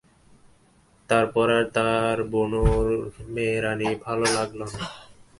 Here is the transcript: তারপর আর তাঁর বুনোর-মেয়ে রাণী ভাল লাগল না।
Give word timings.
তারপর 1.09 1.47
আর 1.57 1.65
তাঁর 1.75 2.17
বুনোর-মেয়ে 2.31 3.57
রাণী 3.63 3.89
ভাল 4.03 4.19
লাগল 4.35 4.59
না। 4.71 4.79